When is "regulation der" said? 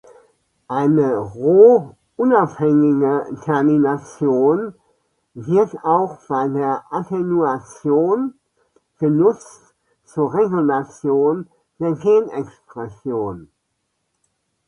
10.33-11.91